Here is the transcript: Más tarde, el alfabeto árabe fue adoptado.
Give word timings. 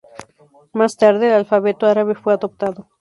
Más 0.73 0.97
tarde, 0.97 1.27
el 1.27 1.33
alfabeto 1.33 1.85
árabe 1.85 2.15
fue 2.15 2.33
adoptado. 2.33 2.87